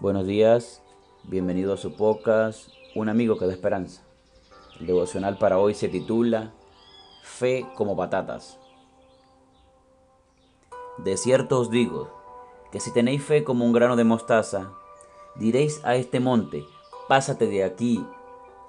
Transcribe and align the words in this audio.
Buenos 0.00 0.26
días, 0.26 0.82
bienvenido 1.24 1.74
a 1.74 1.76
su 1.76 1.94
Un 2.94 3.08
amigo 3.10 3.36
que 3.36 3.44
da 3.44 3.52
esperanza. 3.52 4.00
El 4.80 4.86
devocional 4.86 5.36
para 5.36 5.58
hoy 5.58 5.74
se 5.74 5.90
titula 5.90 6.54
Fe 7.22 7.66
como 7.74 7.98
patatas. 7.98 8.58
De 10.96 11.18
cierto 11.18 11.60
os 11.60 11.68
digo 11.68 12.08
que 12.72 12.80
si 12.80 12.94
tenéis 12.94 13.22
fe 13.22 13.44
como 13.44 13.66
un 13.66 13.74
grano 13.74 13.94
de 13.94 14.04
mostaza, 14.04 14.72
diréis 15.36 15.84
a 15.84 15.96
este 15.96 16.18
monte, 16.18 16.64
pásate 17.06 17.46
de 17.46 17.62
aquí 17.62 18.02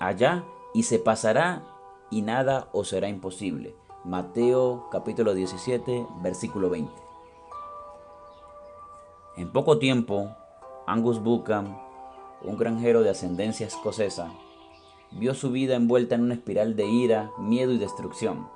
allá 0.00 0.46
y 0.72 0.84
se 0.84 0.98
pasará 0.98 1.62
y 2.10 2.22
nada 2.22 2.70
os 2.72 2.88
será 2.88 3.10
imposible. 3.10 3.76
Mateo 4.02 4.88
capítulo 4.90 5.34
17, 5.34 6.06
versículo 6.22 6.70
20. 6.70 6.90
En 9.36 9.52
poco 9.52 9.78
tiempo, 9.78 10.34
Angus 10.88 11.22
Buchan, 11.22 11.78
un 12.42 12.56
granjero 12.56 13.02
de 13.02 13.10
ascendencia 13.10 13.66
escocesa, 13.66 14.32
vio 15.10 15.34
su 15.34 15.50
vida 15.50 15.76
envuelta 15.76 16.14
en 16.14 16.22
una 16.22 16.32
espiral 16.32 16.76
de 16.76 16.86
ira, 16.86 17.30
miedo 17.38 17.72
y 17.72 17.78
destrucción. 17.78 18.48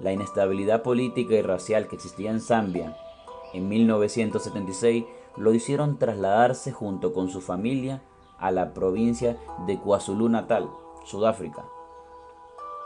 La 0.00 0.10
inestabilidad 0.10 0.82
política 0.82 1.34
y 1.34 1.42
racial 1.42 1.86
que 1.86 1.96
existía 1.96 2.30
en 2.30 2.40
Zambia 2.40 2.96
en 3.52 3.68
1976 3.68 5.04
lo 5.36 5.52
hicieron 5.52 5.98
trasladarse 5.98 6.72
junto 6.72 7.12
con 7.12 7.28
su 7.28 7.42
familia 7.42 8.02
a 8.38 8.50
la 8.50 8.72
provincia 8.72 9.36
de 9.66 9.78
KwaZulu-Natal, 9.78 10.70
Sudáfrica. 11.04 11.66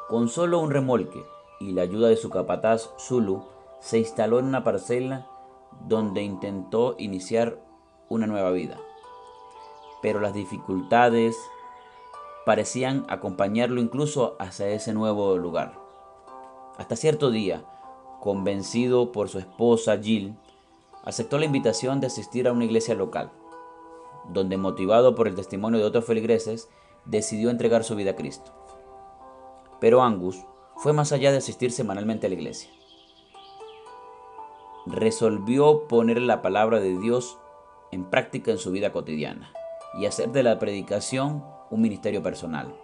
Con 0.09 0.29
solo 0.29 0.59
un 0.59 0.73
remolque 0.73 1.24
y 1.61 1.71
la 1.71 1.83
ayuda 1.83 2.09
de 2.09 2.16
su 2.16 2.29
capataz 2.30 2.91
Zulu, 2.99 3.45
se 3.79 4.01
instaló 4.01 4.41
en 4.41 4.47
una 4.47 4.65
parcela 4.65 5.29
donde 5.87 6.23
intentó 6.23 6.97
iniciar 6.99 7.66
una 8.09 8.27
nueva 8.27 8.51
vida. 8.51 8.78
Pero 10.02 10.20
las 10.20 10.34
dificultades 10.34 11.37
parecían 12.45 13.04
acompañarlo 13.09 13.80
incluso 13.80 14.37
hacia 14.38 14.68
ese 14.68 14.93
nuevo 14.93 15.37
lugar. 15.37 15.74
Hasta 16.79 16.95
cierto 16.95 17.30
día, 17.30 17.65
convencido 18.21 19.13
por 19.13 19.29
su 19.29 19.38
esposa 19.38 19.98
Jill, 19.98 20.37
aceptó 21.04 21.38
la 21.38 21.46
invitación 21.46 22.01
de 22.01 22.07
asistir 22.09 22.46
a 22.46 22.52
una 22.52 22.65
iglesia 22.65 22.95
local, 22.95 23.32
donde 24.29 24.57
motivado 24.57 25.15
por 25.15 25.29
el 25.29 25.35
testimonio 25.35 25.79
de 25.80 25.87
otros 25.87 26.04
feligreses, 26.04 26.68
decidió 27.04 27.51
entregar 27.51 27.85
su 27.85 27.96
vida 27.96 28.13
a 28.13 28.16
Cristo. 28.16 28.52
Pero 29.80 30.02
Angus 30.02 30.45
fue 30.76 30.93
más 30.93 31.13
allá 31.13 31.30
de 31.30 31.38
asistir 31.38 31.73
semanalmente 31.73 32.26
a 32.26 32.29
la 32.29 32.35
iglesia. 32.35 32.70
Resolvió 34.87 35.88
poner 35.88 36.20
la 36.20 36.43
palabra 36.43 36.80
de 36.80 36.96
Dios 36.98 37.38
en 37.92 38.04
práctica 38.04 38.51
en 38.51 38.59
su 38.59 38.70
vida 38.70 38.92
cotidiana 38.92 39.52
y 39.98 40.06
hacer 40.06 40.30
de 40.30 40.42
la 40.42 40.59
predicación 40.59 41.45
un 41.70 41.80
ministerio 41.80 42.23
personal. 42.23 42.74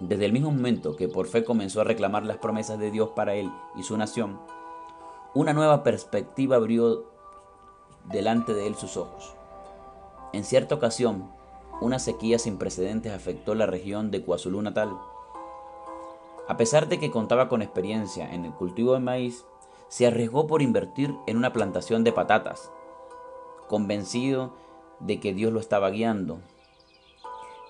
Desde 0.00 0.24
el 0.24 0.32
mismo 0.32 0.50
momento 0.50 0.96
que 0.96 1.08
por 1.08 1.26
fe 1.26 1.44
comenzó 1.44 1.80
a 1.82 1.84
reclamar 1.84 2.24
las 2.24 2.38
promesas 2.38 2.78
de 2.78 2.90
Dios 2.90 3.10
para 3.10 3.34
él 3.34 3.50
y 3.76 3.82
su 3.82 3.96
nación, 3.96 4.40
una 5.34 5.52
nueva 5.52 5.82
perspectiva 5.82 6.56
abrió 6.56 7.04
delante 8.04 8.54
de 8.54 8.66
él 8.66 8.74
sus 8.74 8.96
ojos. 8.96 9.34
En 10.32 10.44
cierta 10.44 10.74
ocasión, 10.74 11.30
una 11.80 11.98
sequía 11.98 12.38
sin 12.38 12.58
precedentes 12.58 13.12
afectó 13.12 13.54
la 13.54 13.66
región 13.66 14.10
de 14.10 14.22
KwaZulu 14.22 14.62
Natal. 14.62 14.90
A 16.48 16.56
pesar 16.56 16.88
de 16.88 16.98
que 16.98 17.10
contaba 17.10 17.48
con 17.48 17.62
experiencia 17.62 18.32
en 18.32 18.44
el 18.44 18.52
cultivo 18.52 18.94
de 18.94 19.00
maíz, 19.00 19.44
se 19.88 20.06
arriesgó 20.06 20.46
por 20.46 20.62
invertir 20.62 21.14
en 21.26 21.36
una 21.36 21.52
plantación 21.52 22.04
de 22.04 22.12
patatas, 22.12 22.70
convencido 23.70 24.52
de 24.98 25.20
que 25.20 25.32
Dios 25.32 25.52
lo 25.52 25.60
estaba 25.60 25.90
guiando. 25.90 26.40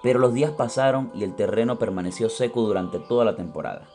Pero 0.03 0.19
los 0.19 0.33
días 0.33 0.51
pasaron 0.51 1.13
y 1.15 1.25
el 1.25 1.37
terreno 1.37 1.79
permaneció 1.79 2.31
seco 2.31 2.63
durante 2.63 2.99
toda 2.99 3.27
la 3.27 3.37
temporada. 3.37 3.87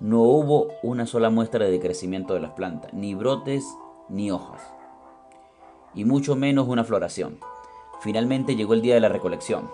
No 0.00 0.22
hubo 0.22 0.72
una 0.82 1.06
sola 1.06 1.30
muestra 1.30 1.66
de 1.66 1.78
crecimiento 1.78 2.34
de 2.34 2.40
las 2.40 2.50
plantas, 2.50 2.92
ni 2.92 3.14
brotes 3.14 3.64
ni 4.08 4.32
hojas, 4.32 4.60
y 5.94 6.04
mucho 6.04 6.34
menos 6.34 6.66
una 6.66 6.82
floración. 6.82 7.38
Finalmente 8.00 8.56
llegó 8.56 8.74
el 8.74 8.82
día 8.82 8.94
de 8.94 9.00
la 9.00 9.08
recolección. 9.08 9.70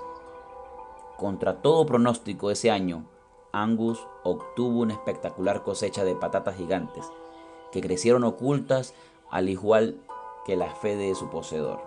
Contra 1.16 1.62
todo 1.62 1.86
pronóstico 1.86 2.50
ese 2.50 2.70
año, 2.70 3.06
Angus 3.50 4.06
obtuvo 4.24 4.80
una 4.80 4.92
espectacular 4.92 5.62
cosecha 5.62 6.04
de 6.04 6.16
patatas 6.16 6.54
gigantes, 6.56 7.10
que 7.72 7.80
crecieron 7.80 8.24
ocultas 8.24 8.92
al 9.30 9.48
igual 9.48 9.96
que 10.44 10.56
la 10.56 10.74
fe 10.74 10.96
de 10.96 11.14
su 11.14 11.28
poseedor. 11.30 11.80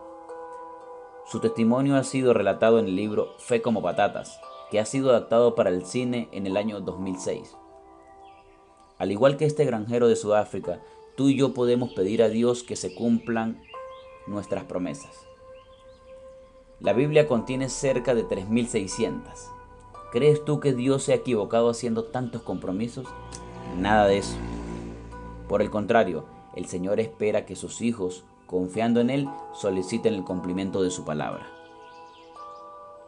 Su 1.25 1.39
testimonio 1.39 1.95
ha 1.95 2.03
sido 2.03 2.33
relatado 2.33 2.79
en 2.79 2.85
el 2.85 2.95
libro 2.95 3.33
Fe 3.39 3.61
como 3.61 3.81
patatas, 3.81 4.39
que 4.69 4.79
ha 4.79 4.85
sido 4.85 5.09
adaptado 5.09 5.55
para 5.55 5.69
el 5.69 5.85
cine 5.85 6.29
en 6.31 6.45
el 6.45 6.55
año 6.55 6.81
2006. 6.81 7.55
Al 8.97 9.11
igual 9.11 9.35
que 9.35 9.45
este 9.45 9.65
granjero 9.65 10.07
de 10.07 10.15
Sudáfrica, 10.15 10.81
tú 11.15 11.29
y 11.29 11.35
yo 11.35 11.53
podemos 11.53 11.93
pedir 11.93 12.21
a 12.21 12.29
Dios 12.29 12.63
que 12.63 12.75
se 12.75 12.95
cumplan 12.95 13.61
nuestras 14.27 14.63
promesas. 14.65 15.25
La 16.79 16.93
Biblia 16.93 17.27
contiene 17.27 17.69
cerca 17.69 18.13
de 18.13 18.25
3.600. 18.25 19.21
¿Crees 20.11 20.45
tú 20.45 20.59
que 20.59 20.73
Dios 20.73 21.03
se 21.03 21.13
ha 21.13 21.15
equivocado 21.15 21.69
haciendo 21.69 22.05
tantos 22.05 22.41
compromisos? 22.41 23.07
Nada 23.77 24.07
de 24.07 24.19
eso. 24.19 24.35
Por 25.49 25.61
el 25.61 25.69
contrario, 25.69 26.25
el 26.55 26.67
Señor 26.67 26.99
espera 26.99 27.45
que 27.45 27.55
sus 27.55 27.81
hijos 27.81 28.25
confiando 28.45 28.99
en 28.99 29.09
Él, 29.09 29.29
soliciten 29.53 30.13
el 30.13 30.23
cumplimiento 30.23 30.81
de 30.81 30.91
su 30.91 31.05
palabra. 31.05 31.45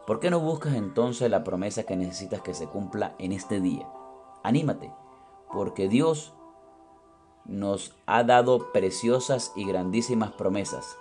¿Por 0.06 0.20
qué 0.20 0.30
no 0.30 0.40
buscas 0.40 0.74
entonces 0.74 1.30
la 1.30 1.44
promesa 1.44 1.82
que 1.82 1.96
necesitas 1.96 2.40
que 2.40 2.54
se 2.54 2.66
cumpla 2.66 3.14
en 3.18 3.32
este 3.32 3.60
día? 3.60 3.86
Anímate, 4.42 4.90
porque 5.52 5.88
Dios 5.88 6.32
nos 7.44 7.94
ha 8.06 8.24
dado 8.24 8.72
preciosas 8.72 9.52
y 9.54 9.66
grandísimas 9.66 10.32
promesas, 10.32 10.96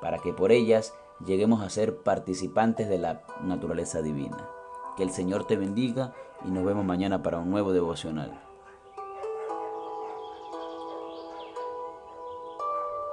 para 0.00 0.18
que 0.18 0.32
por 0.32 0.52
ellas 0.52 0.94
lleguemos 1.24 1.62
a 1.62 1.70
ser 1.70 2.02
participantes 2.02 2.88
de 2.88 2.98
la 2.98 3.22
naturaleza 3.42 4.02
divina. 4.02 4.48
Que 4.96 5.02
el 5.02 5.10
Señor 5.10 5.46
te 5.46 5.56
bendiga 5.56 6.14
y 6.44 6.50
nos 6.50 6.64
vemos 6.64 6.84
mañana 6.84 7.22
para 7.22 7.38
un 7.38 7.50
nuevo 7.50 7.72
devocional. 7.72 8.40